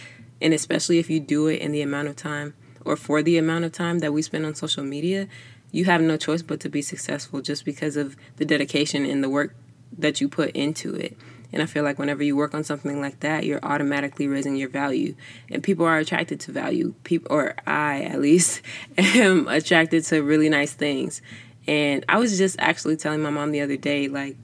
and 0.41 0.55
especially 0.55 0.97
if 0.97 1.07
you 1.07 1.19
do 1.19 1.45
it 1.45 1.61
in 1.61 1.71
the 1.71 1.83
amount 1.83 2.07
of 2.07 2.15
time 2.15 2.55
or 2.83 2.95
for 2.95 3.21
the 3.21 3.37
amount 3.37 3.63
of 3.63 3.71
time 3.71 3.99
that 3.99 4.11
we 4.11 4.23
spend 4.23 4.43
on 4.43 4.55
social 4.55 4.83
media, 4.83 5.27
you 5.71 5.85
have 5.85 6.01
no 6.01 6.17
choice 6.17 6.41
but 6.41 6.59
to 6.61 6.69
be 6.69 6.81
successful 6.81 7.41
just 7.41 7.63
because 7.63 7.95
of 7.95 8.15
the 8.37 8.45
dedication 8.45 9.05
and 9.05 9.23
the 9.23 9.29
work 9.29 9.55
that 9.97 10.21
you 10.21 10.29
put 10.29 10.51
into 10.51 10.93
it. 10.93 11.17
And 11.53 11.61
I 11.61 11.67
feel 11.67 11.83
like 11.83 11.97
whenever 11.97 12.21
you 12.21 12.35
work 12.35 12.53
on 12.53 12.63
something 12.63 12.99
like 12.99 13.21
that, 13.21 13.45
you're 13.45 13.63
automatically 13.63 14.27
raising 14.27 14.57
your 14.57 14.67
value. 14.67 15.15
And 15.49 15.63
people 15.63 15.85
are 15.85 15.97
attracted 15.97 16.39
to 16.41 16.51
value. 16.51 16.95
People 17.03 17.33
or 17.35 17.55
I 17.65 18.01
at 18.01 18.19
least 18.19 18.61
am 18.97 19.47
attracted 19.47 20.03
to 20.05 20.21
really 20.21 20.49
nice 20.49 20.73
things. 20.73 21.21
And 21.67 22.05
I 22.09 22.17
was 22.17 22.37
just 22.37 22.57
actually 22.59 22.97
telling 22.97 23.21
my 23.21 23.29
mom 23.29 23.51
the 23.51 23.61
other 23.61 23.77
day, 23.77 24.07
like 24.07 24.35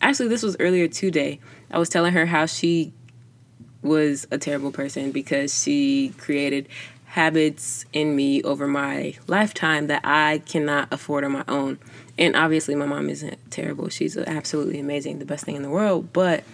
actually 0.00 0.28
this 0.28 0.42
was 0.42 0.56
earlier 0.60 0.88
today. 0.88 1.40
I 1.70 1.78
was 1.78 1.88
telling 1.88 2.12
her 2.12 2.26
how 2.26 2.46
she 2.46 2.92
was 3.82 4.26
a 4.30 4.38
terrible 4.38 4.70
person 4.70 5.10
because 5.10 5.62
she 5.62 6.10
created 6.18 6.68
habits 7.06 7.84
in 7.92 8.16
me 8.16 8.42
over 8.42 8.66
my 8.66 9.14
lifetime 9.26 9.86
that 9.88 10.00
I 10.04 10.42
cannot 10.46 10.88
afford 10.90 11.24
on 11.24 11.32
my 11.32 11.44
own. 11.48 11.78
And 12.22 12.36
obviously, 12.36 12.76
my 12.76 12.86
mom 12.86 13.10
isn't 13.10 13.50
terrible. 13.50 13.88
She's 13.88 14.16
absolutely 14.16 14.78
amazing, 14.78 15.18
the 15.18 15.24
best 15.24 15.44
thing 15.44 15.56
in 15.56 15.62
the 15.62 15.68
world. 15.68 16.12
But 16.12 16.44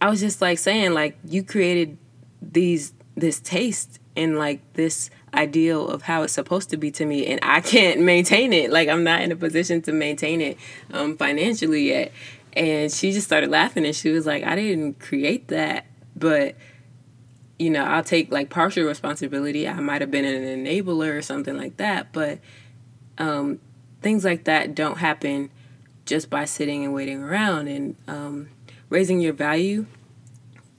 I 0.00 0.08
was 0.08 0.20
just 0.20 0.40
like 0.40 0.58
saying, 0.58 0.94
like, 0.94 1.18
you 1.24 1.42
created 1.42 1.98
these, 2.40 2.92
this 3.16 3.40
taste 3.40 3.98
and 4.14 4.38
like 4.38 4.60
this 4.74 5.10
ideal 5.34 5.88
of 5.88 6.02
how 6.02 6.22
it's 6.22 6.32
supposed 6.32 6.70
to 6.70 6.76
be 6.76 6.92
to 6.92 7.04
me, 7.04 7.26
and 7.26 7.40
I 7.42 7.60
can't 7.60 8.02
maintain 8.02 8.52
it. 8.52 8.70
Like, 8.70 8.88
I'm 8.88 9.02
not 9.02 9.22
in 9.22 9.32
a 9.32 9.36
position 9.36 9.82
to 9.82 9.92
maintain 9.92 10.40
it 10.40 10.56
um, 10.92 11.16
financially 11.16 11.88
yet. 11.88 12.12
And 12.52 12.92
she 12.92 13.10
just 13.10 13.26
started 13.26 13.50
laughing 13.50 13.84
and 13.84 13.96
she 13.96 14.10
was 14.10 14.24
like, 14.24 14.44
I 14.44 14.54
didn't 14.54 15.00
create 15.00 15.48
that, 15.48 15.86
but 16.14 16.54
you 17.58 17.70
know, 17.70 17.82
I'll 17.82 18.04
take 18.04 18.30
like 18.30 18.50
partial 18.50 18.84
responsibility. 18.84 19.66
I 19.66 19.80
might 19.80 20.00
have 20.00 20.12
been 20.12 20.24
an 20.24 20.64
enabler 20.64 21.16
or 21.16 21.22
something 21.22 21.56
like 21.56 21.78
that, 21.78 22.12
but 22.12 22.38
um, 23.18 23.58
things 24.02 24.24
like 24.24 24.44
that 24.44 24.74
don't 24.74 24.98
happen 24.98 25.50
just 26.04 26.28
by 26.28 26.44
sitting 26.44 26.84
and 26.84 26.92
waiting 26.92 27.22
around. 27.22 27.68
And 27.68 27.96
um, 28.08 28.48
raising 28.88 29.20
your 29.20 29.32
value 29.32 29.86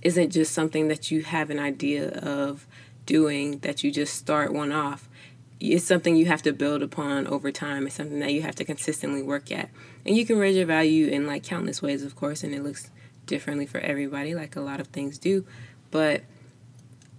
isn't 0.02 0.32
just 0.32 0.54
something 0.54 0.90
that 0.90 1.12
you 1.12 1.24
have 1.24 1.50
an 1.50 1.60
idea 1.60 2.10
of 2.20 2.68
doing 3.06 3.60
that 3.60 3.84
you 3.84 3.92
just 3.92 4.16
start 4.16 4.54
one 4.54 4.72
off. 4.72 5.10
It's 5.60 5.86
something 5.86 6.16
you 6.16 6.26
have 6.26 6.42
to 6.42 6.52
build 6.52 6.84
upon 6.84 7.26
over 7.28 7.52
time. 7.52 7.88
It's 7.88 7.96
something 7.96 8.20
that 8.20 8.34
you 8.34 8.42
have 8.42 8.56
to 8.56 8.66
consistently 8.66 9.24
work 9.24 9.52
at. 9.52 9.70
And 10.06 10.18
you 10.18 10.26
can 10.26 10.38
raise 10.38 10.58
your 10.58 10.66
value 10.66 11.08
in 11.08 11.26
like 11.26 11.44
countless 11.44 11.82
ways, 11.82 12.04
of 12.04 12.16
course, 12.16 12.44
and 12.44 12.54
it 12.54 12.64
looks 12.64 12.92
differently 13.26 13.66
for 13.66 13.80
everybody, 13.80 14.36
like 14.36 14.58
a 14.58 14.62
lot 14.62 14.82
of 14.82 14.88
things 14.88 15.18
do. 15.18 15.46
But 15.90 16.24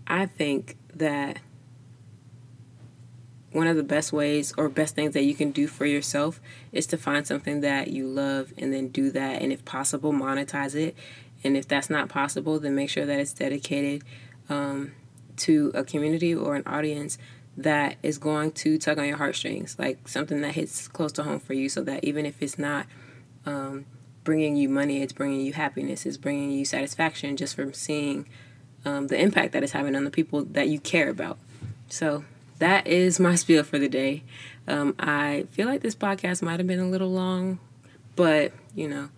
I 0.07 0.27
think 0.27 0.77
that 0.95 1.39
one 3.55 3.67
of 3.67 3.77
the 3.77 3.83
best 3.83 4.13
ways 4.13 4.53
or 4.57 4.69
best 4.69 4.95
things 4.95 5.15
that 5.15 5.23
you 5.23 5.35
can 5.35 5.51
do 5.51 5.67
for 5.67 5.87
yourself 5.87 6.41
is 6.73 6.87
to 6.89 6.97
find 6.97 7.27
something 7.27 7.61
that 7.61 7.89
you 7.89 8.07
love 8.07 8.53
and 8.59 8.73
then 8.73 8.89
do 8.89 9.11
that 9.11 9.41
and 9.43 9.53
if 9.53 9.65
possible 9.65 10.13
monetize 10.13 10.75
it. 10.75 10.97
And 11.43 11.57
if 11.57 11.69
that's 11.69 11.91
not 11.91 12.09
possible 12.09 12.59
then 12.59 12.75
make 12.75 12.91
sure 12.91 13.07
that 13.07 13.21
it's 13.21 13.33
dedicated 13.33 14.03
um, 14.49 14.93
to 15.39 15.71
a 15.75 15.85
community 15.85 16.35
or 16.35 16.57
an 16.57 16.63
audience 16.67 17.19
that 17.57 17.97
is 18.03 18.19
going 18.19 18.51
to 18.51 18.79
tug 18.79 18.99
on 18.99 19.07
your 19.07 19.17
heartstrings 19.17 19.77
like 19.79 20.09
something 20.09 20.41
that 20.41 20.53
hits 20.53 20.89
close 20.89 21.13
to 21.13 21.23
home 21.23 21.39
for 21.39 21.55
you 21.55 21.69
so 21.69 21.83
that 21.83 22.03
even 22.03 22.27
if 22.27 22.43
it's 22.43 22.59
not 22.59 22.87
um, 23.47 23.87
bringing 24.25 24.57
you 24.57 24.69
money 24.69 25.03
it's 25.03 25.13
bringing 25.13 25.41
you 25.41 25.53
happiness 25.53 26.05
it's 26.05 26.17
bringing 26.17 26.51
you 26.51 26.65
satisfaction 26.65 27.37
just 27.37 27.55
from 27.55 27.73
seeing 27.73 28.27
um, 28.85 29.07
the 29.07 29.21
impact 29.21 29.53
that 29.53 29.63
it's 29.63 29.73
having 29.73 29.97
on 29.97 30.05
the 30.05 30.11
people 30.11 30.45
that 30.45 30.69
you 30.69 30.79
care 30.79 31.09
about. 31.09 31.39
So 31.89 32.25
that 32.65 32.87
is 32.87 33.21
my 33.21 33.35
spiel 33.35 33.63
for 33.63 33.79
the 33.79 33.91
day. 33.91 34.23
Um, 34.67 34.95
I 34.99 35.45
feel 35.51 35.69
like 35.69 35.83
this 35.83 35.95
podcast 35.95 36.41
might 36.41 36.59
have 36.59 36.67
been 36.67 36.81
a 36.81 36.89
little 36.89 37.11
long, 37.11 37.59
but 38.17 38.53
you 38.75 38.89
know, 38.89 39.11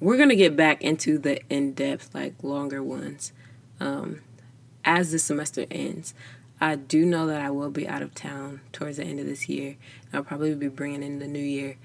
we're 0.00 0.18
gonna 0.18 0.36
get 0.36 0.54
back 0.54 0.82
into 0.82 1.16
the 1.16 1.40
in-depth, 1.48 2.14
like 2.14 2.34
longer 2.42 2.82
ones 2.82 3.32
um, 3.80 4.20
as 4.84 5.12
the 5.12 5.18
semester 5.18 5.64
ends. 5.70 6.12
I 6.60 6.76
do 6.76 7.06
know 7.06 7.26
that 7.26 7.40
I 7.40 7.48
will 7.48 7.70
be 7.70 7.88
out 7.88 8.02
of 8.02 8.14
town 8.14 8.60
towards 8.70 8.98
the 8.98 9.04
end 9.04 9.18
of 9.18 9.24
this 9.24 9.48
year. 9.48 9.76
I'll 10.12 10.22
probably 10.22 10.54
be 10.54 10.68
bringing 10.68 11.02
in 11.02 11.20
the 11.20 11.26
new 11.26 11.38
year 11.38 11.78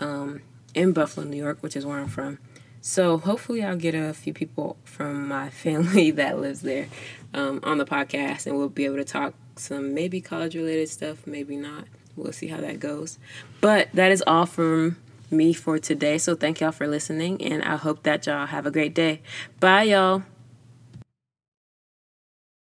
um, 0.00 0.40
in 0.74 0.92
Buffalo, 0.92 1.26
New 1.26 1.36
York, 1.36 1.58
which 1.60 1.76
is 1.76 1.84
where 1.84 1.98
I'm 1.98 2.08
from. 2.08 2.38
So 2.80 3.18
hopefully, 3.18 3.62
I'll 3.62 3.76
get 3.76 3.94
a 3.94 4.14
few 4.14 4.32
people 4.32 4.78
from 4.84 5.28
my 5.28 5.50
family 5.64 6.10
that 6.12 6.40
lives 6.40 6.62
there 6.62 6.88
um, 7.34 7.60
on 7.64 7.76
the 7.76 7.84
podcast, 7.84 8.46
and 8.46 8.56
we'll 8.56 8.70
be 8.70 8.86
able 8.86 8.96
to 8.96 9.04
talk 9.04 9.34
some 9.60 9.94
maybe 9.94 10.20
college 10.20 10.54
related 10.54 10.88
stuff, 10.88 11.26
maybe 11.26 11.56
not. 11.56 11.84
We'll 12.16 12.32
see 12.32 12.48
how 12.48 12.60
that 12.60 12.80
goes. 12.80 13.18
But 13.60 13.88
that 13.94 14.10
is 14.10 14.22
all 14.26 14.46
from 14.46 14.96
me 15.30 15.52
for 15.52 15.78
today. 15.78 16.18
So 16.18 16.34
thank 16.34 16.60
y'all 16.60 16.72
for 16.72 16.88
listening, 16.88 17.42
and 17.42 17.62
I 17.62 17.76
hope 17.76 18.02
that 18.04 18.26
y'all 18.26 18.46
have 18.46 18.66
a 18.66 18.70
great 18.70 18.94
day. 18.94 19.20
Bye, 19.60 19.84
y'all. 19.84 20.22